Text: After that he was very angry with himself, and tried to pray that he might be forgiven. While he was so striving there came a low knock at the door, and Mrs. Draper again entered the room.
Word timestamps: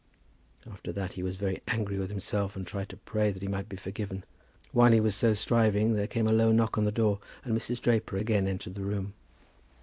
After 0.65 0.91
that 0.93 1.13
he 1.13 1.21
was 1.21 1.35
very 1.35 1.61
angry 1.67 1.99
with 1.99 2.09
himself, 2.09 2.55
and 2.55 2.65
tried 2.65 2.89
to 2.89 2.97
pray 2.97 3.29
that 3.29 3.43
he 3.43 3.47
might 3.47 3.69
be 3.69 3.77
forgiven. 3.77 4.23
While 4.71 4.93
he 4.93 4.99
was 4.99 5.13
so 5.13 5.35
striving 5.35 5.93
there 5.93 6.07
came 6.07 6.25
a 6.27 6.31
low 6.33 6.51
knock 6.51 6.75
at 6.75 6.85
the 6.85 6.91
door, 6.91 7.19
and 7.45 7.55
Mrs. 7.55 7.79
Draper 7.79 8.17
again 8.17 8.47
entered 8.47 8.73
the 8.73 8.81
room. 8.81 9.13